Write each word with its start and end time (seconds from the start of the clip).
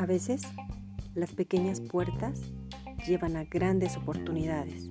A 0.00 0.06
veces, 0.06 0.40
las 1.14 1.34
pequeñas 1.34 1.82
puertas 1.82 2.40
llevan 3.06 3.36
a 3.36 3.44
grandes 3.44 3.98
oportunidades. 3.98 4.90